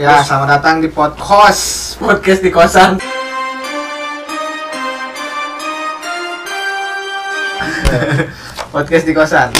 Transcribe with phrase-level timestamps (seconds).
[0.00, 2.96] Ya, selamat datang di podcast podcast di kosan.
[8.72, 9.52] podcast di kosan.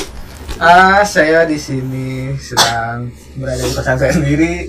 [0.57, 4.65] Ah, saya di sini sedang berada di kosan saya sendiri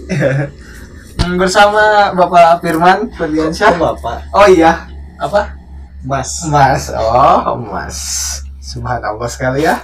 [1.23, 3.79] Hmm, bersama Bapak Firman Ferdiansyah.
[3.79, 4.91] Bapak Oh iya,
[5.23, 5.55] apa?
[6.03, 6.91] Mas Mas.
[6.91, 7.97] Oh, Mas.
[8.59, 9.79] Subhanallah sekali ya.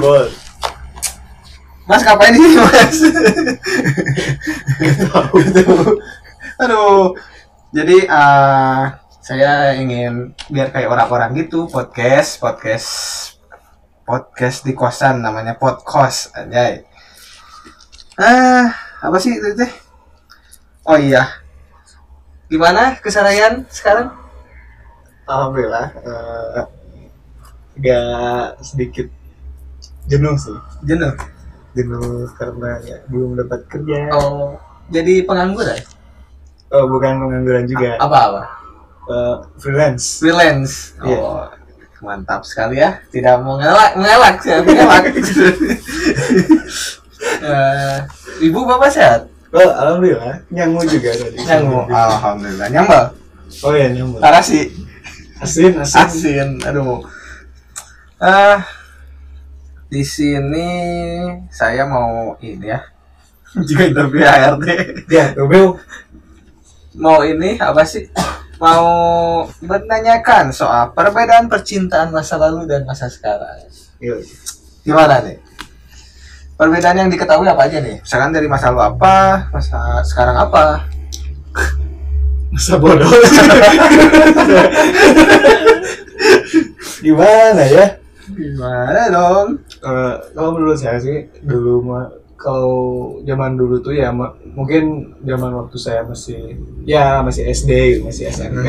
[0.00, 0.32] Bol
[1.84, 2.96] Mas ngapain di sini, Mas?
[4.80, 5.08] Gitu.
[6.56, 7.12] Aduh.
[7.74, 8.82] Jadi eh,
[9.18, 12.88] saya ingin biar kayak orang-orang gitu podcast, podcast
[14.06, 16.86] podcast di kosan namanya podcast anjay.
[18.14, 18.70] Ah,
[19.02, 19.72] apa sih itu teh?
[20.86, 21.42] Oh iya.
[22.46, 24.14] Gimana keseharian sekarang?
[25.26, 26.62] Alhamdulillah eh,
[27.74, 29.08] agak sedikit
[30.06, 30.54] jenuh sih
[30.86, 31.33] Jenuh.
[31.74, 34.54] Jenuh karena ya, belum dapat kerja Oh,
[34.88, 35.82] jadi pengangguran?
[36.70, 38.42] oh bukan pengangguran juga Apa-apa?
[39.04, 40.96] Eh, freelance freelance.
[41.02, 41.18] Iya.
[41.20, 41.44] Oh,
[42.00, 43.00] mantap sekali ya.
[43.08, 45.04] Tidak mengelak, mengelak, saya mengelak.
[47.24, 47.96] Eh,
[48.42, 49.20] ibu bapak sehat?
[49.54, 51.86] oh alhamdulillah nyangu juga tadi Nyamuk.
[51.88, 52.68] Alhamdulillah.
[52.68, 53.04] Nyambal.
[53.62, 54.72] oh ya nyamuk Tarasi.
[55.40, 56.48] asin asin Asin.
[56.64, 57.00] Aduh.
[58.18, 58.56] Eh,
[59.94, 60.70] di sini
[61.54, 62.82] saya mau ini ya.
[63.70, 64.66] Jika interview HRD.
[65.06, 65.78] ya Tobel
[66.98, 68.10] Mau ini apa sih?
[68.58, 68.86] Mau
[69.62, 73.70] menanyakan soal perbedaan percintaan masa lalu dan masa sekarang.
[74.02, 74.18] Yuk.
[74.82, 75.38] Gimana nih?
[76.54, 77.98] Perbedaan yang diketahui apa aja nih?
[77.98, 80.90] Misalkan dari masa lalu apa, masa sekarang apa?
[82.54, 83.10] masa bodoh
[87.02, 87.98] gimana ya
[88.34, 89.60] Gimana dong?
[89.84, 92.08] Eh, kalau menurut saya sih dulu mah
[92.40, 94.08] kalau zaman dulu tuh ya
[94.56, 96.56] mungkin zaman waktu saya masih
[96.88, 98.66] ya masih SD masih SMP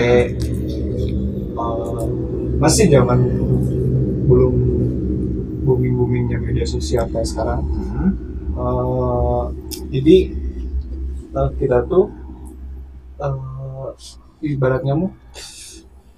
[1.55, 2.07] Eh,
[2.59, 3.19] masih zaman
[4.27, 4.55] belum
[5.63, 7.63] booming boomingnya media sosial kayak sekarang.
[8.55, 9.43] Eh,
[9.95, 10.17] jadi
[11.31, 12.11] eh, kita tuh
[13.23, 13.89] eh,
[14.43, 15.15] ibaratnya mu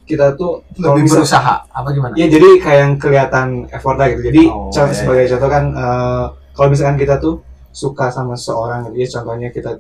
[0.08, 2.14] kita tuh Lebih misal- berusaha apa gimana?
[2.16, 4.24] Ya jadi kayak yang kelihatan effort lah gitu.
[4.24, 6.26] Jadi Oh, contoh iya, sebagai contoh kan eh,
[6.56, 7.36] kalau misalkan kita tuh
[7.70, 9.72] suka sama seorang gitu ya contohnya kita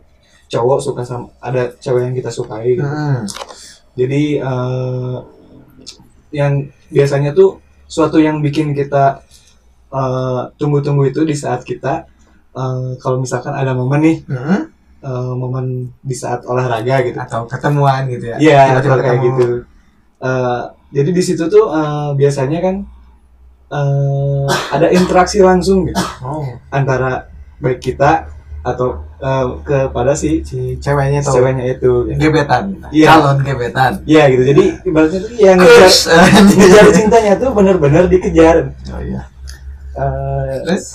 [0.47, 2.83] cowok suka sama ada cewek yang kita sukai gitu.
[2.83, 3.23] Hmm.
[3.95, 5.17] Jadi eh,
[6.31, 6.53] yang
[6.88, 9.23] biasanya tuh suatu yang bikin kita
[9.89, 12.03] eh, tunggu-tunggu itu di saat kita
[12.53, 14.61] eh, kalau misalkan ada momen nih Hmm?
[14.99, 15.65] eh, momen
[15.99, 17.15] di saat olahraga gitu.
[17.15, 18.38] Atau ketemuan gitu ya?
[18.38, 19.47] Iya, Tiba-tiba kayak gitu.
[20.17, 20.61] Eh,
[20.91, 22.75] jadi di situ tuh eh, biasanya kan
[23.67, 28.25] eh, ada interaksi langsung gitu Oh, antara baik kita
[28.61, 32.09] atau eh, kepada si si ceweknya tuh ceweknya itu.
[32.13, 33.13] gebetan, Iya.
[33.13, 33.91] calon gebetan.
[34.03, 34.44] Iya gitu.
[34.45, 35.91] Jadi ibaratnya tuh yang ngejar,
[36.57, 38.73] ngejar cintanya tuh benar-benar dikejar.
[38.89, 39.22] oh iya.
[39.94, 40.85] Eh, Terus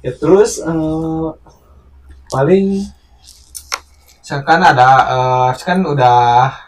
[0.00, 1.26] ya terus eh,
[2.26, 2.82] paling
[4.20, 6.18] misalkan ada eh, kan udah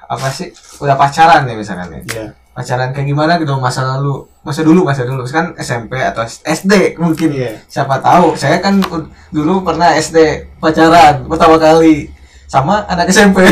[0.09, 0.49] apa sih?
[0.79, 2.03] Udah pacaran nih misalkan nih.
[2.09, 6.99] ya pacaran kayak gimana gitu masa lalu masa dulu masa dulu kan SMP atau SD
[6.99, 7.63] mungkin Iya.
[7.65, 8.83] siapa tahu saya kan
[9.31, 10.19] dulu pernah SD
[10.59, 12.11] pacaran pertama kali
[12.51, 13.47] sama anak SMP.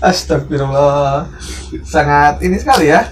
[0.00, 1.26] Astagfirullah
[1.82, 3.02] sangat ini sekali ya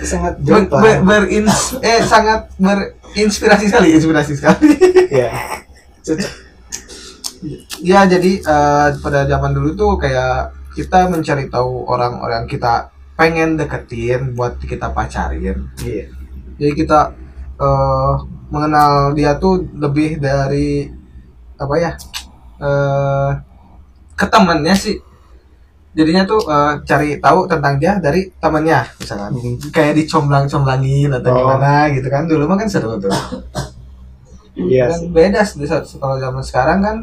[0.00, 4.72] sangat ber, ber- berins eh sangat berinspirasi sekali inspirasi sekali
[5.10, 5.28] ya
[6.00, 6.30] Cocok.
[7.90, 14.32] ya jadi eh, pada zaman dulu tuh kayak kita mencari tahu orang-orang kita pengen deketin
[14.32, 16.08] buat kita pacarin Iya.
[16.56, 16.98] jadi kita
[17.58, 18.12] eh,
[18.48, 20.88] mengenal dia tuh lebih dari
[21.56, 21.92] apa ya
[22.58, 23.30] eh
[24.12, 24.96] ke temannya sih
[25.92, 29.56] jadinya tuh eh, cari tahu tentang dia dari temannya misalkan Hmm.
[29.68, 31.36] kayak dicomblang-comblangin atau Oh.
[31.38, 33.12] gimana gitu kan dulu mah kan seru tuh
[34.52, 35.08] Iya kan sih.
[35.08, 35.40] beda
[35.98, 36.96] kalau zaman sekarang kan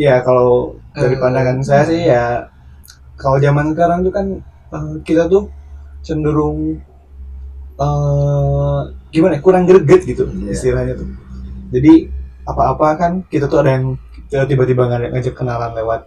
[0.00, 2.40] Ya kalau dari pandangan saya sih ya
[3.20, 4.26] kalau zaman sekarang tuh kan
[4.72, 5.52] eh, kita tuh
[6.00, 6.80] cenderung
[7.76, 8.80] eh
[9.10, 10.52] gimana ya, kurang greget gitu Iya.
[10.52, 11.08] istilahnya tuh.
[11.70, 11.92] Jadi
[12.44, 13.94] apa-apa kan kita tuh ada yang
[14.26, 16.06] kita tiba-tiba ngajak kenalan lewat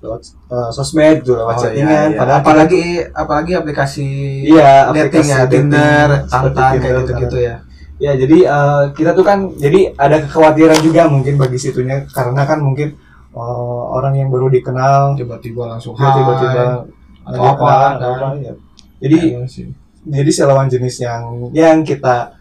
[0.00, 1.88] lewat eh, sosmed gitu, lewat Oh, chattingan.
[1.88, 2.18] iya, iya.
[2.18, 2.82] Padahal kita apalagi
[3.12, 4.08] apalagi aplikasi
[4.48, 7.54] Iya, dating ya aplikasi Tinder, Tantan kayak gitu-gitu ya.
[8.00, 12.60] Ya jadi eh, kita tuh kan jadi ada kekhawatiran juga mungkin bagi situnya karena kan
[12.60, 12.96] mungkin
[13.30, 15.14] eh, orang yang baru dikenal.
[15.14, 16.86] Tiba-tiba langsung dia tiba-tiba.
[17.20, 17.92] Atau apa, kan.
[18.00, 18.52] apa, ya.
[19.00, 19.66] Jadi sih.
[20.00, 22.32] jadi si lawan jenis yang yang kita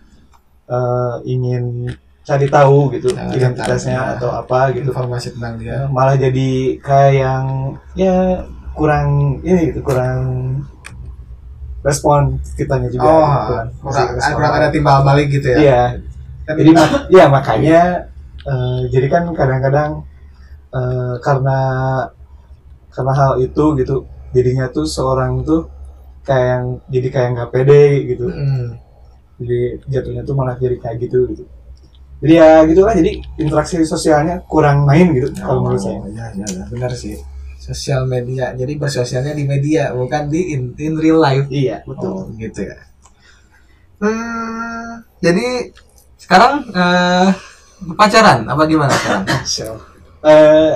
[0.66, 1.88] eh, ingin
[2.24, 4.94] cari tahu gitu Nah, identitasnya tentang- atau apa gitu.
[4.94, 5.74] Informasi tentang dia.
[5.74, 7.44] Ya, malah jadi kayak yang
[7.98, 8.46] ya
[8.78, 10.22] kurang ini gitu kurang
[11.80, 13.08] respon kitanya juga.
[13.08, 15.58] Oh kurang, kurang, kurang ada timbal balik gitu ya?
[15.58, 15.84] Iya.
[16.50, 17.82] Jadi mak- ya makanya
[18.42, 20.04] eh, jadi kan kadang-kadang
[20.74, 21.60] eh, karena
[22.90, 23.96] karena hal itu gitu
[24.34, 25.70] jadinya tuh seorang tuh
[26.26, 28.28] kayak yang jadi kayak nggak pede gitu.
[28.30, 28.68] Hmm.
[29.40, 31.48] jadi jatuhnya tuh malah jadi kayak gitu gitu.
[32.20, 36.04] Jadi ya gitu lah jadi interaksi sosialnya kurang main gitu kalau menurut saya.
[36.12, 37.16] ya, ya, ya, benar sih.
[37.56, 41.48] Sosial media jadi bersosialnya di media bukan di in, in real life.
[41.48, 42.76] Iya oh gitu ya.
[44.04, 45.72] Hmm, jadi
[46.20, 47.28] sekarang eh,
[47.96, 49.24] pacaran apa gimana sekarang
[50.20, 50.72] Eh,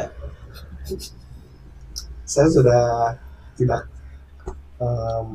[2.23, 2.83] saya sudah
[3.59, 3.85] tidak
[4.79, 5.25] em,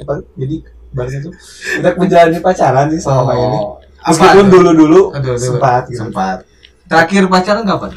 [0.00, 0.56] apa jadi
[0.90, 1.30] barusan itu
[1.80, 3.06] tidak menjalani pacaran sih ini
[3.60, 6.00] Oh, apa meskipun dulu dulu Aduh, aduh, sempat gitu.
[6.00, 6.48] sempat.
[6.88, 7.90] Terakhir pacaran kapan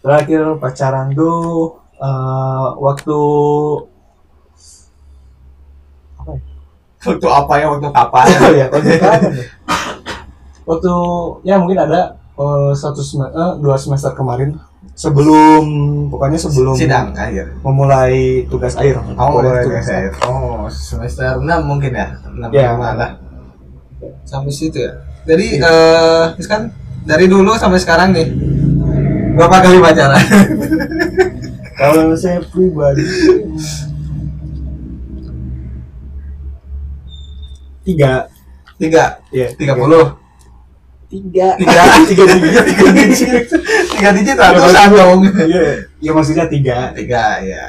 [0.00, 3.18] terakhir pacaran tuh eh, waktu
[6.18, 6.40] apa ya?
[7.04, 7.66] waktu apa ya?
[7.70, 8.24] Waktu kapan?
[8.26, 9.44] Oh ya, waktu kapan ya?
[10.68, 10.92] Waktu
[11.46, 14.54] ya mungkin ada eh, satu semester, dua semester kemarin
[14.94, 15.62] sebelum
[16.10, 18.98] pokoknya sebelum sidang akhir memulai tugas air.
[19.14, 20.12] Oh, Memulai tugas akhir.
[20.26, 22.08] Oh, semester 6 mungkin ya?
[22.26, 22.74] 6 Ya.
[22.74, 23.12] lah.
[24.22, 24.92] Sampai situ ya.
[25.26, 26.70] Jadi eh kan
[27.04, 28.26] dari dulu sampai sekarang nih
[29.34, 30.18] berapa kali pacaran?
[31.78, 33.06] Kalau saya pribadi
[37.84, 38.26] tiga,
[38.78, 40.14] Tiga, ya tiga puluh,
[41.08, 43.44] tiga, tiga, tiga digit, tiga digit,
[43.96, 45.20] tiga digit ratusan dong.
[45.24, 46.92] Iya, ya maksudnya tiga.
[46.92, 47.64] Tiga, ya.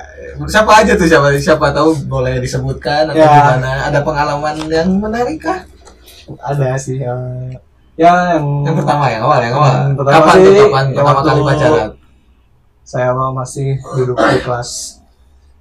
[0.47, 3.31] Siapa aja tuh siapa siapa tahu boleh disebutkan atau Ya.
[3.31, 3.71] gimana?
[3.91, 5.63] Ada pengalaman yang menarik kah?
[6.39, 6.99] Ada sih.
[6.99, 7.51] eh,
[7.99, 9.75] ya yang, Yang pertama yang awal, yang awal.
[9.87, 11.89] Yang pertama kapan sih, tuh kapan yang pertama kali pacaran?
[12.89, 14.69] saya masih duduk di kelas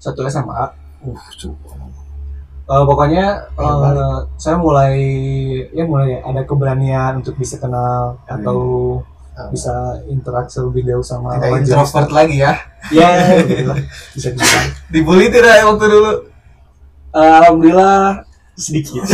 [0.00, 0.64] satu SMA.
[1.04, 1.88] Uh, cukup.
[2.69, 4.29] Eh, pokoknya Ya, eh, balik.
[4.37, 4.94] saya mulai
[5.73, 8.59] ya mulai ada keberanian untuk bisa kenal atau
[9.32, 9.55] Hmm.
[9.55, 9.70] bisa
[10.05, 11.70] interaksi lebih jauh sama Tidak jenis.
[11.70, 12.53] introvert lagi ya.
[12.91, 13.09] Ya,
[13.70, 13.79] lah.
[14.11, 14.67] bisa dibilang.
[14.91, 16.12] Dibully tidak waktu dulu?
[17.09, 19.06] Alhamdulillah sedikit.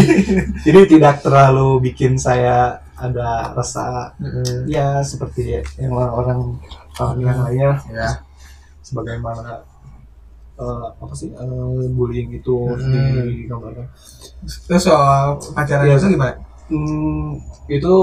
[0.64, 4.14] Jadi tidak terlalu bikin saya ada rasa
[4.64, 6.54] ya seperti yang orang-orang
[6.94, 8.08] orang yang lainnya Ya.
[8.80, 9.58] sebagaimana
[10.54, 13.26] eh, apa sih eh, bullying itu Hmm.
[13.26, 13.86] digambarkan.
[14.44, 15.96] Terus soal pacaran Iya.
[15.96, 16.34] itu gimana?
[16.64, 17.36] Hmm,
[17.68, 17.94] itu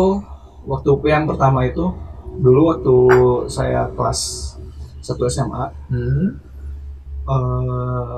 [0.64, 1.90] waktu yang pertama itu
[2.34, 2.96] dulu waktu
[3.48, 4.54] saya kelas
[5.02, 6.28] 1 SMA Hmm.
[7.24, 8.18] eh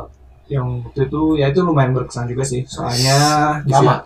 [0.49, 3.17] yang waktu itu ya itu lumayan berkesan juga sih soalnya
[3.65, 4.03] Lama.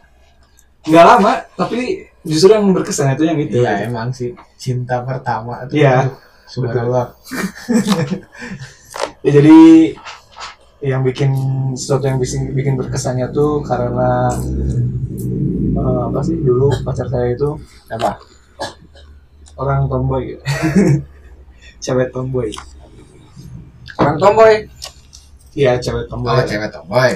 [0.83, 5.81] nggak lama tapi justru yang berkesan itu yang itu Iya emang sih cinta pertama itu.
[5.81, 6.13] Iya.
[6.47, 7.11] Subhanallah.
[9.27, 9.59] ya jadi
[10.79, 11.31] yang bikin
[11.73, 14.31] sesuatu yang bikin bikin berkesannya tuh karena
[15.75, 17.57] eh, apa sih dulu pacar saya itu
[17.89, 18.15] Apa?
[19.57, 20.37] orang tomboy
[21.83, 22.49] cewek tomboy
[23.97, 24.53] Orang tomboy.
[25.51, 27.11] iya cewek tomboy Oh cewek tomboy.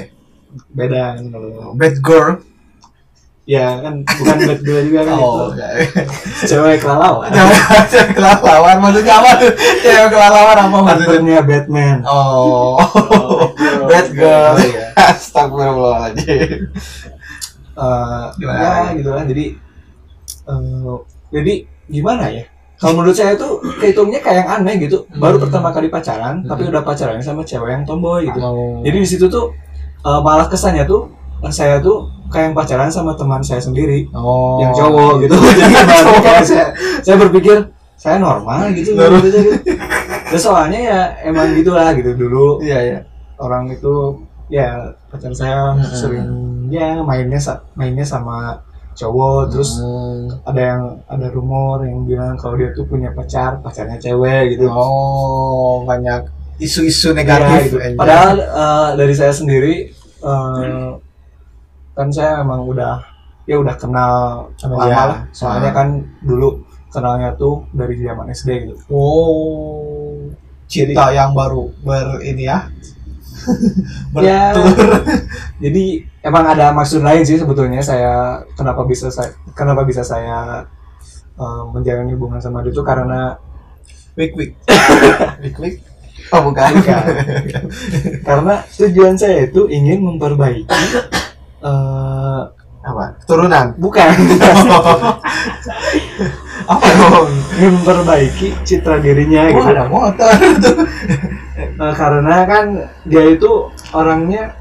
[0.74, 2.42] beda kalau Bad girl.
[3.52, 5.52] Ya kan bukan girl juga kan Oh.
[5.52, 5.68] itu
[6.48, 7.28] cewek kelalawan
[7.92, 9.52] Cewek kelalawan maksudnya apa tuh?
[9.84, 11.38] Cewek kelalawan apa maksudnya?
[11.44, 12.80] Batman Oh.
[13.82, 14.94] Oh, iya.
[14.96, 16.70] Astagfirullahaladzim.
[17.72, 18.60] Eh, Gimana?
[18.62, 19.46] ya gitu lah jadi
[20.44, 20.96] eh,
[21.30, 21.54] jadi
[21.88, 22.44] gimana ya
[22.76, 25.46] kalau menurut saya tuh kehitungnya kayak yang aneh gitu baru Hmm.
[25.48, 26.72] pertama kali pacaran tapi Hmm.
[26.72, 28.80] udah pacaran sama cewek yang tomboy gitu Mau.
[28.82, 29.52] jadi di situ tuh
[30.02, 31.10] eh, malah kesannya tuh
[31.50, 34.58] saya tuh kayak yang pacaran sama teman saya sendiri Oh.
[34.58, 35.74] yang cowok gitu jadi
[36.20, 36.66] kayak saya
[37.02, 37.58] saya berpikir
[37.94, 39.22] saya normal gitu Normal.
[39.22, 39.72] gitu, gitu.
[40.32, 43.00] Ya, soalnya ya emang gitulah gitu dulu Iya iya.
[43.38, 45.86] orang itu ya pacar saya Hmm.
[45.92, 46.28] sering
[46.68, 47.38] ya mainnya
[47.74, 48.58] mainnya sama
[48.94, 50.28] cowok terus Hmm.
[50.44, 55.84] ada yang ada rumor yang bilang kalau dia tuh punya pacar pacarnya cewek gitu Oh,
[55.84, 57.62] banyak isu-isu Iya, negatif.
[57.70, 57.78] gitu.
[57.96, 60.90] padahal eh, dari saya sendiri eh,
[62.02, 62.98] kan saya emang udah
[63.46, 64.14] ya udah kenal
[64.58, 65.06] Sama lama dia.
[65.06, 65.76] lah soalnya Ah.
[65.76, 65.88] kan
[66.22, 66.50] dulu
[66.90, 70.26] kenalnya tuh dari zaman SD gitu Oh,
[70.66, 72.66] cinta yang baru ber ini ya.
[74.22, 74.54] Ya.
[74.54, 75.02] Bertelur.
[75.64, 75.84] jadi
[76.22, 80.62] emang ada maksud lain sih sebetulnya saya kenapa bisa saya kenapa bisa saya
[81.34, 83.34] eh, menjalani hubungan sama dia itu karena
[84.12, 84.52] Wik wik.
[85.42, 85.76] Wik wik.
[86.30, 86.70] Oh bukan.
[86.76, 87.04] Bukan.
[88.22, 90.68] karena tujuan saya itu ingin memperbaiki
[91.62, 92.42] eh,
[92.82, 93.14] Apa?
[93.30, 94.10] turunan bukan.
[96.72, 99.70] Apa dong memperbaiki citra dirinya Wah, gitu?
[99.70, 100.78] ada motor tuh.
[101.58, 102.66] Eh, karena kan
[103.06, 104.58] dia itu orangnya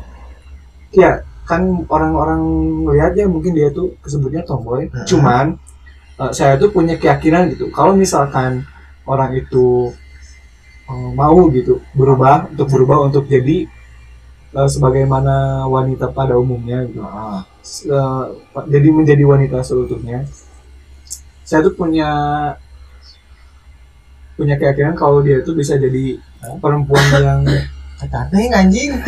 [0.93, 2.41] ya kan orang-orang
[2.95, 4.89] lihat ya mungkin dia tuh kesebutnya tomboy.
[4.89, 5.07] Hmm.
[5.09, 5.47] cuman
[6.21, 7.73] eh, saya tuh punya keyakinan gitu.
[7.73, 8.65] Kalau misalkan
[9.09, 9.93] orang itu
[10.91, 13.71] mau gitu berubah untuk berubah untuk jadi
[14.55, 17.03] eh, sebagaimana wanita pada umumnya gitu.
[17.05, 18.25] Ah, eh,
[18.71, 20.27] jadi menjadi wanita seutuhnya.
[21.47, 22.11] Saya tuh punya
[24.39, 26.17] punya keyakinan kalau dia itu bisa jadi
[26.63, 27.45] perempuan yang
[28.01, 28.91] kata yang anjing.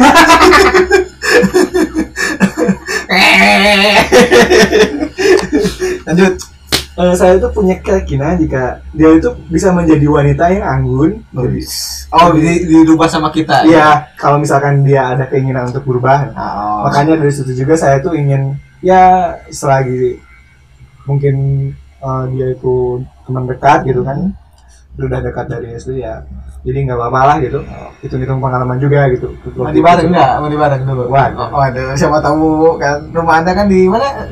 [6.03, 6.52] Lanjut
[6.99, 11.11] eh, saya itu punya keyakinan jika dia itu bisa menjadi wanita yang anggun.
[11.33, 11.61] Jadi
[12.13, 14.11] oh di, dirubah sama kita ya?
[14.17, 16.33] Kalau misalkan dia ada keinginan untuk berubah.
[16.37, 16.89] Oh.
[16.89, 20.19] makanya dari situ juga saya tuh ingin ya selagi
[21.07, 21.35] mungkin
[22.03, 24.35] eh, dia itu teman dekat gitu kan
[24.93, 26.21] udah dekat dari SD ya
[26.63, 27.59] jadi nggak apa-apa lah gitu.
[28.07, 29.35] Hitung-hitung pengalaman juga gitu.
[29.59, 30.33] Mau di bareng nggak?
[30.39, 31.05] Mau di bareng dulu?
[31.11, 31.51] Waduh.
[31.51, 33.11] oh, waduh siapa tahu kan?
[33.11, 34.31] Rumah anda kan di mana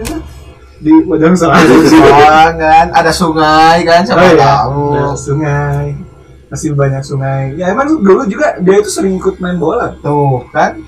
[0.80, 0.92] di
[1.36, 2.86] Soang Soang kan?
[2.90, 4.00] Ada sungai kan?
[4.02, 5.86] Siapa Oh iya, tahu Nah, sungai.
[6.48, 7.54] Masih banyak sungai.
[7.54, 9.94] Ya emang dulu juga dia itu sering ikut main bola?
[10.00, 10.80] Tuh kan?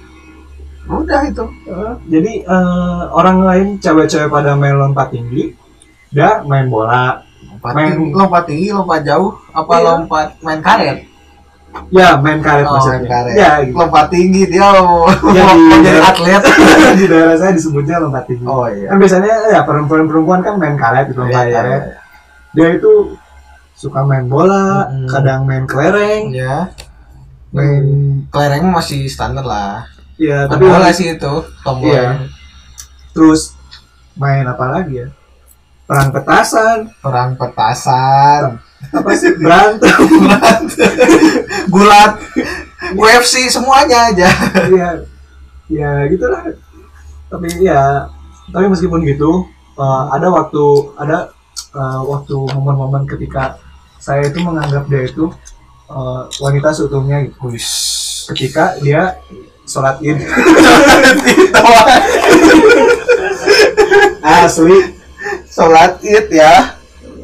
[0.84, 1.44] Udah itu.
[1.64, 5.54] Eh, jadi eh, orang lain cewek-cewek pada main lompat tinggi
[6.10, 7.22] dia main bola.
[7.42, 9.38] Lompat Main- tinggi, lompat tinggi lompat jauh.
[9.52, 9.84] Apa Iya.
[9.86, 10.98] lompat main karet
[11.90, 13.32] ya main karet oh, main maksudnya karet.
[13.34, 13.74] Ya gitu.
[13.74, 16.42] lompat tinggi dia mau Ya, mau di- jadi atlet.
[16.98, 18.44] di daerah saya disebutnya lompat tinggi.
[18.44, 18.88] Oh iya.
[18.88, 21.82] Kan biasanya ya perempuan-perempuan kan main karet gitu lompat iya, karet.
[21.82, 21.94] iya.
[22.52, 22.92] dia itu
[23.72, 25.08] suka main bola Mm-mm.
[25.08, 26.28] kadang main kelereng.
[26.30, 26.68] Ya
[27.50, 27.84] main
[28.28, 29.88] kelereng masih standar lah.
[30.16, 32.28] Ya tapi tapi bola sih itu tombol Iya.
[33.10, 33.56] terus
[34.14, 35.08] main apa lagi ya
[35.92, 36.78] perang petasan.
[37.04, 38.56] Perang petasan.
[38.96, 39.36] Apa sih?
[39.36, 39.92] Berantem.
[41.68, 42.16] Gulat.
[42.96, 44.32] UFC semuanya aja.
[44.72, 45.04] Ya
[45.68, 46.48] ya gitulah.
[47.28, 48.08] Tapi ya
[48.48, 49.44] tapi meskipun gitu
[49.76, 50.64] eh, ada waktu
[50.96, 51.28] ada
[51.76, 53.60] eh, waktu momen-momen ketika
[54.00, 55.28] saya itu menganggap dia itu
[55.92, 57.52] eh, wanita seutuhnya gitu.
[58.32, 59.20] Ketika dia
[59.68, 60.24] sholat id.
[64.22, 65.01] Asli
[65.46, 66.76] sholat id ya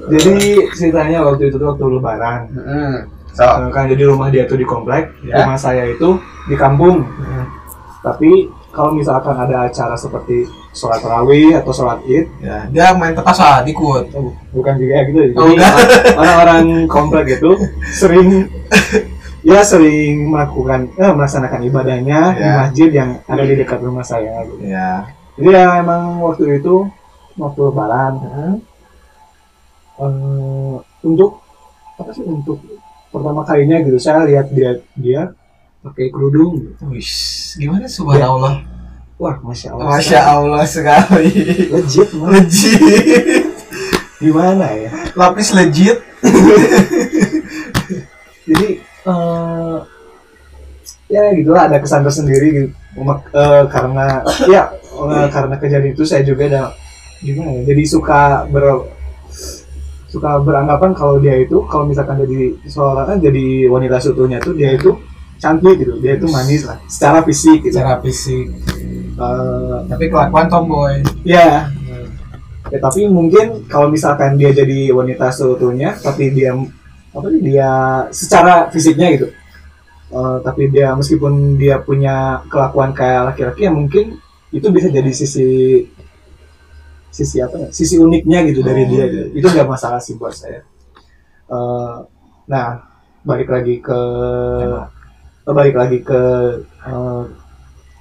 [0.09, 0.37] jadi
[0.71, 2.97] ceritanya waktu itu tuh waktu lebaran hmm.
[3.31, 5.43] so Eh, kan jadi rumah dia tuh di komplek Ya.
[5.43, 7.45] rumah saya itu di kampung Hmm.
[8.00, 13.67] tapi kalau misalkan ada acara seperti sholat tarawih atau sholat id ya dia main petasan
[13.67, 15.28] ikut Oh, bukan juga gitu ya.
[15.35, 15.64] Oh, Jadi
[16.14, 17.50] orang-orang komplek itu
[17.90, 18.47] sering
[19.45, 22.55] ya sering melakukan eh, melaksanakan ibadahnya di Ya.
[22.61, 24.62] masjid yang ada di dekat rumah saya gitu.
[24.62, 25.02] ya
[25.35, 26.87] Jadi ya emang waktu itu
[27.38, 28.12] waktu lebaran
[29.99, 31.42] eh, untuk
[31.99, 32.59] apa sih untuk
[33.09, 35.21] pertama kalinya gitu saya lihat dia dia
[35.80, 36.83] pakai kerudung gitu.
[36.90, 37.11] Wih,
[37.57, 38.62] gimana subhanallah
[39.18, 39.85] Wah, masya Allah.
[39.90, 41.30] masya allah sekali
[41.75, 42.30] Legit, Mas.
[42.38, 43.47] legit
[44.18, 44.90] Gimana ya?
[45.14, 45.99] lapis legit
[48.45, 49.76] jadi eh
[51.09, 52.68] ya gitu lah ada kesan tersendiri gitu
[53.33, 56.62] eh, karena ya eh, karena kejadian itu saya juga ada
[57.22, 57.75] gimana ya?
[57.75, 58.88] Jadi suka ber
[60.08, 64.72] suka beranggapan kalau dia itu kalau misalkan jadi seorang kan jadi wanita seutuhnya tuh dia
[64.72, 64.96] itu
[65.38, 67.76] cantik gitu dia itu manis lah secara fisik gitu.
[67.76, 68.46] Secara fisik.
[69.18, 71.02] Eh, tapi kelakuan tomboy.
[71.26, 71.68] Ya
[72.68, 76.52] ya tapi mungkin kalau misalkan dia jadi wanita seutuhnya tapi dia
[77.08, 77.70] apa sih dia
[78.12, 79.28] secara fisiknya gitu.
[80.08, 84.16] Eh, tapi dia meskipun dia punya kelakuan kayak laki-laki ya mungkin
[84.48, 85.84] itu bisa jadi sisi
[87.11, 87.69] sisi apa ya?
[87.71, 89.07] Sisi uniknya gitu dari Oh, dia iya.
[89.09, 89.25] gitu.
[89.35, 90.61] itu nggak masalah sih buat saya.
[91.47, 91.97] Eh,
[92.47, 92.67] nah
[93.23, 94.00] balik lagi ke
[95.43, 96.23] eh, balik lagi ke
[96.83, 97.23] eh,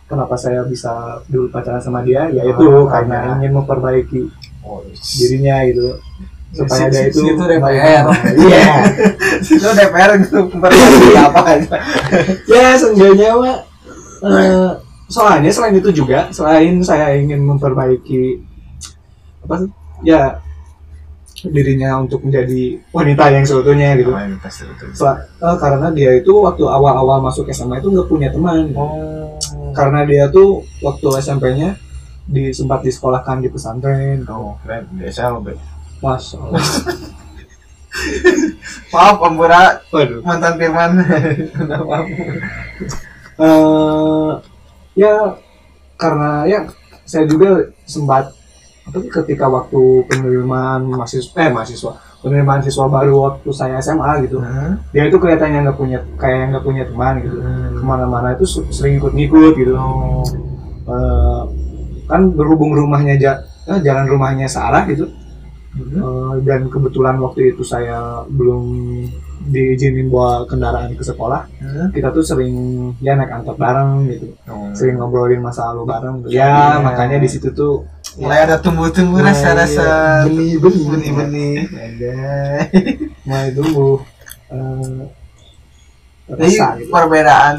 [0.06, 2.28] kenapa saya bisa dulu pacaran sama dia?
[2.30, 4.22] Yaitu Oh, karena karena- ingin memperbaiki
[4.62, 4.84] oh,
[5.18, 5.96] dirinya gitu.
[6.48, 8.06] Supaya Si- dia itu si itu DPR.
[8.48, 8.68] iya.
[9.44, 11.76] Itu DPR itu memperbaiki apa aja?
[12.48, 13.58] Ya seenggaknya mah
[14.24, 14.70] eh,
[15.08, 18.44] soalnya selain itu juga selain saya ingin memperbaiki
[19.48, 19.70] apa sih?
[20.04, 20.44] Ya
[21.38, 24.12] dirinya untuk menjadi wanita yang seutuhnya gitu.
[24.98, 28.74] Sel- eh, karena dia itu waktu awal-awal masuk SMA itu nggak punya teman.
[28.74, 29.38] Oh.
[29.72, 31.78] Karena dia tuh waktu SMP-nya
[32.28, 34.26] di sempat disekolahkan di pesantren.
[34.28, 34.90] Oh keren.
[34.98, 35.56] Be.
[36.02, 36.62] masya Allah.
[38.94, 39.36] Maaf Om
[40.22, 40.92] mantan Firman.
[41.90, 42.06] Maaf.
[43.38, 44.32] eh
[44.98, 45.38] ya
[45.98, 46.60] karena ya
[47.06, 48.34] saya juga sempat
[48.90, 54.82] sih ketika waktu penerimaan mahasiswa eh mahasiswa penerimaan siswa baru waktu saya SMA gitu Hmm.
[54.90, 57.78] dia itu kelihatannya nggak punya kayak nggak punya teman gitu Hmm.
[57.78, 60.24] ke mana-mana itu sering ikut-ngikut gitu Oh.
[60.88, 61.42] Eh,
[62.06, 65.12] kan berhubung rumahnya ja- eh, jalan rumahnya searah gitu
[65.78, 65.94] Hmm.
[65.94, 68.66] Eh, dan kebetulan waktu itu saya belum
[69.48, 71.88] diizinin bawa kendaraan ke sekolah Hmm.
[71.92, 72.56] kita tuh sering
[72.98, 74.74] ya naik angkot bareng gitu Oh.
[74.74, 76.34] sering ngobrolin masa lalu bareng gitu.
[76.34, 77.86] Ya makanya di situ tuh
[78.18, 80.84] mulai ada tumbuh-tumbuh rasa-rasa benih-benih.
[80.90, 82.60] benih-benih Anjay.
[83.24, 84.02] mulai tumbuh
[84.50, 85.02] eh,
[86.28, 86.90] Jadi rasa gitu.
[86.90, 87.56] perbedaan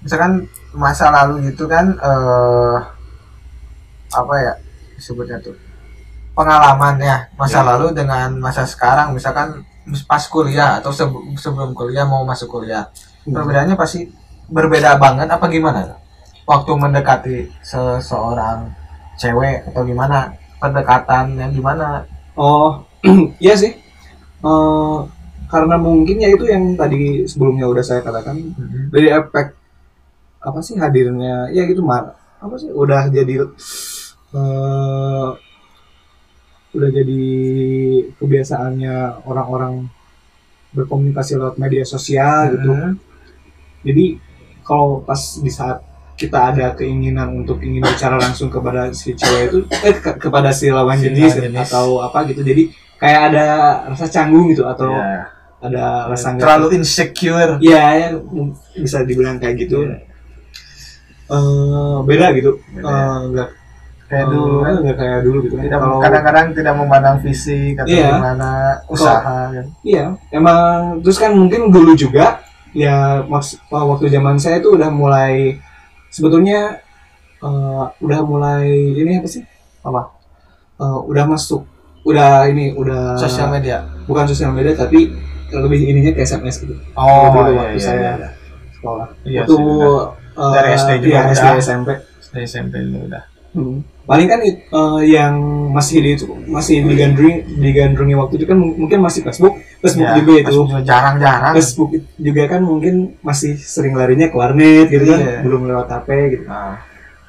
[0.00, 0.32] misalkan
[0.72, 2.76] masa lalu gitu kan eh
[4.10, 4.52] apa ya
[4.94, 5.56] disebutnya tuh
[6.32, 7.66] pengalaman ya masa Ya.
[7.74, 9.12] lalu dengan masa sekarang.
[9.12, 9.62] Misalkan
[10.06, 12.88] pas kuliah atau sebe- sebelum kuliah mau masuk kuliah.
[13.22, 13.38] Hmm.
[13.38, 14.10] perbedaannya pasti
[14.48, 15.94] berbeda banget apa gimana?
[16.42, 18.66] Waktu mendekati seseorang
[19.14, 20.34] cewek atau gimana?
[20.58, 22.02] Pendekatan yang gimana?
[22.34, 22.82] Oh,
[23.38, 23.74] iya sih.
[24.42, 24.98] Eh,
[25.46, 28.34] karena mungkin ya itu yang tadi sebelumnya udah saya katakan.
[28.90, 29.54] Dari efek
[30.40, 31.46] apa sih hadirnya?
[31.50, 32.18] Ya gitu mar.
[32.38, 32.70] Apa sih?
[32.70, 33.46] Udah jadi
[34.32, 35.28] eh
[36.72, 37.22] udah jadi
[38.16, 39.86] kebiasaannya orang-orang
[40.70, 42.72] berkomunikasi lewat media sosial gitu.
[42.72, 42.96] Hmm.
[43.84, 44.16] Jadi
[44.62, 49.58] kalau pas di saat kita ada keinginan untuk ingin bicara langsung kepada si cewek itu
[49.82, 51.60] eh ke- kepada si lawan Si jenis, jenis.
[51.66, 52.40] atau apa gitu.
[52.40, 53.44] Jadi kayak ada
[53.90, 55.28] rasa canggung gitu atau Ya.
[55.60, 59.82] ada rasa nggak- terlalu insecure Iya, ya, m- bisa dibilang kayak gitu.
[59.82, 59.98] Iya.
[61.28, 62.52] Eh, beda gitu.
[62.70, 63.28] Beda.
[63.28, 63.48] Nggak
[64.12, 65.54] kayak dulu kan eh, nggak kayak dulu gitu.
[65.56, 65.64] kan.
[65.64, 68.08] tidak Kalau kadang-kadang tidak memandang fisik atau Iya.
[68.12, 68.50] gimana
[68.92, 72.44] usaha kan iya, emang terus kan mungkin dulu juga
[72.76, 75.56] ya maks uh, waktu zaman saya itu udah mulai
[76.08, 76.84] sebetulnya
[77.40, 79.42] eh, udah mulai ini apa sih?
[79.80, 80.12] Apa?
[80.76, 81.64] Eh, udah masuk
[82.04, 85.08] udah ini udah sosial media bukan sosial media tapi
[85.52, 86.74] lebih ininya ke SMS gitu.
[86.96, 88.28] oh dulu iya, waktu iya, saya iya.
[88.74, 89.06] sekolah.
[89.22, 89.64] Iya Waktu sih,
[90.36, 91.32] eh, Dari SD juga udah.
[91.32, 91.88] SD SMP.
[92.32, 93.84] Dari SMP udah Hmm.
[94.02, 94.54] Paling kan eh,
[95.06, 95.34] yang
[95.70, 96.12] masih di
[96.46, 100.58] masih digandrungi digandrungi waktu itu kan mung- mungkin masih Facebook, Facebook Ya, juga itu.
[100.82, 105.38] Jarang-jarang Facebook juga kan mungkin masih sering larinya ke warnet gitu kan, Iya.
[105.40, 106.44] belum lewat HP gitu.
[106.46, 106.76] nah,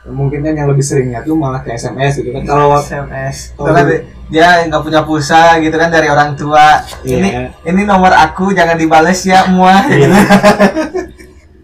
[0.03, 2.43] Mungkin kan yang lebih seringnya tuh malah ke SMS gitu kan.
[2.43, 3.85] Kalau SMS Oh, itu kan
[4.27, 7.15] dia nggak punya pulsa gitu kan dari orang tua Iya.
[7.15, 7.29] ini
[7.63, 9.95] ini nomor aku jangan dibales ya muah Iya.
[9.95, 10.15] gitu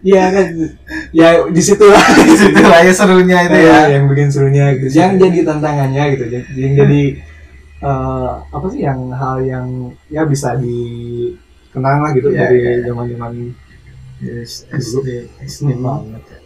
[0.02, 0.46] Iya kan,
[1.10, 2.04] ya di situ lah.
[2.22, 4.90] di situ aja serunya itu Iya, ya yang bikin serunya gitu.
[4.94, 6.24] Yang jadi tantangannya gitu.
[6.30, 7.02] Yang yang jadi
[7.80, 9.66] eh, apa sih yang hal yang
[10.06, 12.72] ya bisa dikenang lah gitu Iya, dari iya.
[12.86, 13.32] zaman-zaman
[14.20, 15.00] Yes, Dulu.
[15.00, 15.08] SD
[15.48, 15.80] SD Hmm.
[15.80, 16.38] banget ya.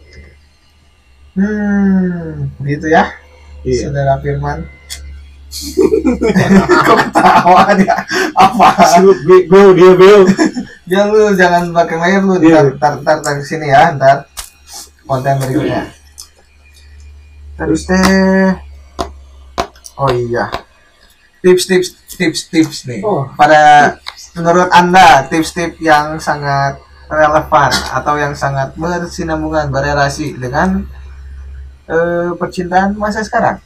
[1.35, 3.03] Hmm, gitu ya,
[3.67, 3.91] Iya.
[3.91, 4.63] saudara Firman.
[6.87, 7.95] Kok ketawa dia?
[8.31, 8.67] Apa?
[9.51, 10.23] Bel dia bel.
[10.87, 12.71] Ya lu jangan pakai layar lu Iya.
[12.79, 14.23] ntar, ntar, ntar, ntar sini ya, ntar
[15.05, 15.89] konten berikutnya.
[17.55, 18.51] Terus teh,
[19.95, 20.51] oh iya,
[21.39, 23.01] tips-tips, tips-tips nih.
[23.05, 23.29] Oh.
[23.39, 23.95] Pada
[24.35, 30.83] menurut anda tips-tips yang sangat relevan atau yang sangat bersinambungan berrelasi dengan
[31.87, 33.61] eh, percintaan masa sekarang?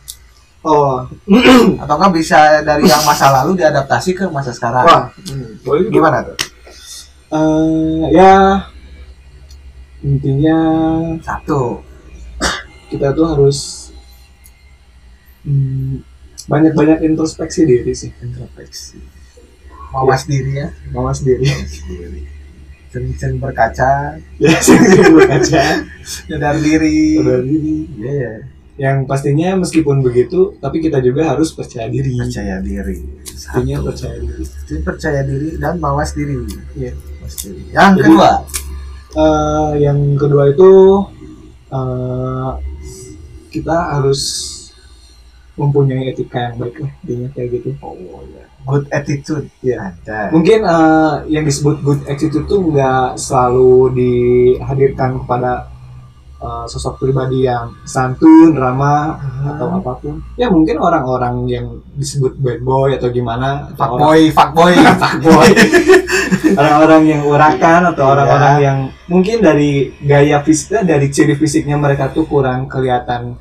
[0.59, 1.07] Oh,
[1.81, 4.85] atau nggak bisa dari yang masa lalu diadaptasi ke masa sekarang?
[4.85, 5.87] Wah, hmm, boleh.
[5.87, 6.37] Gimana tuh?
[7.31, 8.59] Eh, ya
[10.03, 10.57] intinya
[11.19, 11.83] satu.
[12.89, 13.89] Kita tuh harus
[15.45, 16.01] hmm,
[16.49, 18.97] banyak-banyak introspeksi diri sih, introspeksi.
[19.93, 20.67] Mawas diri ya.
[20.93, 21.45] Mawas diri.
[22.89, 24.17] sering-sering berkaca.
[24.41, 27.21] Ya, sering berkaca, sadar diri.
[27.21, 27.85] Sadar diri.
[28.01, 28.33] Iya,
[28.79, 32.17] Yang pastinya meskipun begitu, tapi kita juga harus percaya diri.
[32.17, 32.97] percaya diri.
[33.29, 33.61] Satu.
[33.85, 34.43] percaya diri.
[34.65, 36.33] Jadi percaya diri dan mawas diri.
[36.73, 36.97] Iya.
[36.97, 37.61] mawas diri.
[37.69, 38.29] Yang Jadi- kedua
[39.11, 40.69] Eh, yang kedua itu
[41.67, 42.49] eh,
[43.49, 44.21] kita harus
[45.55, 47.69] mempunyai etika yang baik lah, intinya kayak gitu.
[47.81, 49.91] oh ya good attitude Iya.
[49.91, 55.67] ada Mungkin eh, yang disebut good attitude itu nggak selalu dihadirkan kepada
[56.37, 60.21] eh, sosok pribadi yang santun, ramah atau apa pun.
[60.37, 65.49] Ya mungkin orang-orang yang disebut bad boy atau gimana, atau orang- fuckboy fuckboy fuckboy.
[66.57, 68.11] Orang-orang yang urakan atau Iya.
[68.15, 68.77] orang-orang yang
[69.09, 73.37] mungkin dari gaya fisiknya, dari ciri fisiknya mereka tuh kurang kelihatan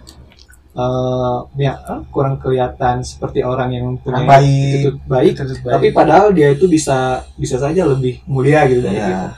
[0.79, 5.03] eh ya eh, kurang kelihatan seperti orang yang punya baik.
[5.11, 5.35] baik.
[5.35, 9.35] Attitude tapi padahal dia itu bisa bisa saja lebih mulia gitu kita.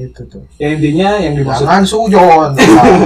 [0.00, 0.42] itu tuh.
[0.56, 2.50] Ya intinya yang dimaksud jangan sujon.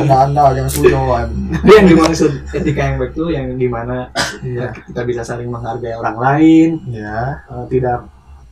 [0.06, 1.28] Anda jangan sujon.
[1.66, 4.08] Yang dimaksud etika yang baik itu yang di mana
[4.46, 4.70] iya.
[4.70, 6.70] kita bisa saling menghargai orang lain.
[6.88, 8.06] Ya eh, tidak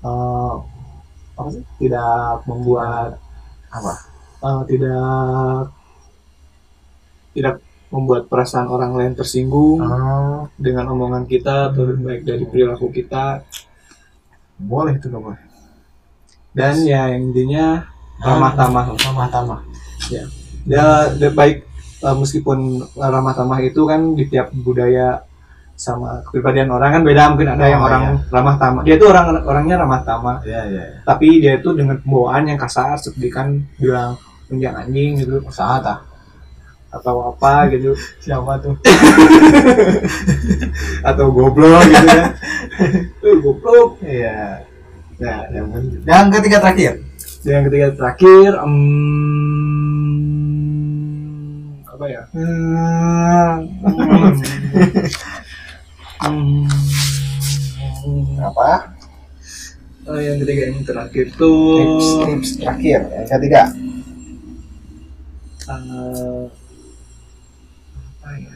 [0.05, 0.55] eh,
[1.43, 1.65] apa sih?
[1.83, 3.19] Tidak membuat
[3.69, 3.93] apa?
[4.43, 5.75] Eh, tidak
[7.33, 7.57] tidak
[7.93, 13.45] membuat perasaan orang lain tersinggung oh, dengan omongan kita atau baik dari perilaku kita.
[14.57, 15.35] Boleh itu dong
[16.53, 17.89] dan ya intinya
[18.21, 19.61] ramah tamah ramah tamah
[20.13, 20.25] ya.
[20.69, 21.65] Ya ya, baik
[22.05, 25.25] eh, meskipun ramah tamah itu kan di tiap budaya
[25.75, 29.43] sama kepribadian orang kan beda mungkin ada yang Oh, orang ramah tamah dia tuh orang
[29.43, 30.99] orangnya ramah tamah iya iya iya.
[31.03, 34.15] tapi dia itu dengan pembawaan yang kasar seperti kan bilang
[34.53, 35.41] menjang anjing gitu.
[35.49, 35.99] Saat ah
[36.93, 37.97] atau apa gitu.
[38.25, 38.77] Siapa tuh?
[41.09, 42.27] Atau goblok gitu ya.
[43.25, 43.97] Eh, goblok.
[44.05, 44.69] Iya.
[45.17, 45.67] Nah yang,
[46.05, 47.01] yang ketiga terakhir.
[47.43, 48.77] Yang ketiga terakhir em,
[51.89, 52.23] apa ya?
[52.37, 53.57] Hmm,
[56.23, 56.71] Hmm,
[58.39, 58.95] apa?
[60.07, 61.83] Eh, yang ketiga yang terakhir tuh.
[61.83, 63.63] Tips tips terakhir yang ketiga.
[65.67, 66.43] Eh,
[68.23, 68.55] apa ya?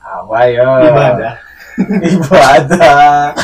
[0.00, 0.68] apa ya?
[0.88, 1.34] Ibadah.
[2.16, 3.36] Ibadah.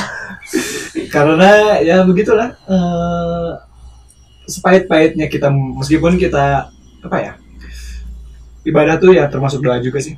[1.13, 3.51] Karena ya begitulah eh,
[4.49, 6.73] sepahit-pahitnya kita meskipun kita
[7.05, 7.33] apa ya?
[8.65, 10.17] Ibadah tuh ya termasuk doa juga sih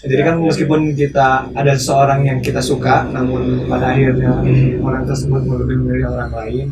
[0.00, 4.40] jadi kan meskipun kita ada seseorang yang kita suka namun pada akhirnya
[4.80, 6.66] orang tersebut lebih memilih orang lain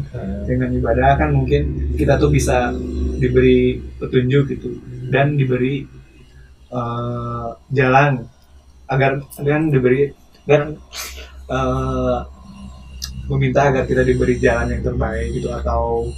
[0.48, 2.72] dengan ibadah kan mungkin kita tuh bisa
[3.18, 4.78] diberi petunjuk gitu
[5.10, 5.84] dan diberi
[6.72, 8.24] eh, jalan
[8.88, 10.08] agar dan diberi
[10.48, 10.78] dan
[11.50, 12.18] eh,
[13.28, 16.08] meminta agar kita diberi jalan yang terbaik gitu atau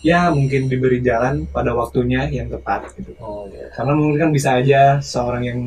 [0.00, 4.56] ya mungkin diberi jalan pada waktunya yang tepat gitu oh iya karena mungkin kan bisa
[4.56, 5.60] aja seorang yang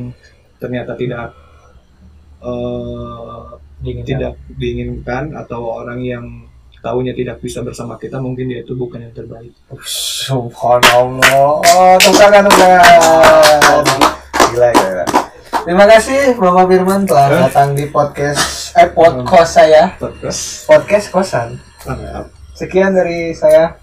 [0.58, 1.38] ternyata tidak
[2.42, 6.26] eh, tidak diinginkan atau orang yang
[6.84, 9.56] tahunya tidak bisa bersama kita mungkin dia itu bukan yang terbaik
[10.24, 11.60] Subhanallah.
[11.60, 12.48] Oh, tepuk tangan.
[12.48, 12.80] Gila,
[14.72, 15.04] gila.
[15.64, 19.92] Terima kasih Bapak Firman telah datang di podcast eh podcast saya.
[20.00, 20.64] Podcast.
[20.64, 21.60] Podcast kosan.
[22.56, 23.83] Sekian dari saya.